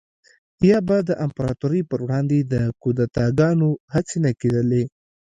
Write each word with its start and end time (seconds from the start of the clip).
یا 0.69 0.79
به 0.87 0.97
د 1.09 1.11
امپراتورۍ 1.25 1.81
پروړاندې 1.89 2.37
د 2.41 2.55
کودتاګانو 2.81 3.69
هڅې 3.93 4.17
نه 4.25 4.31
کېدلې 4.39 4.83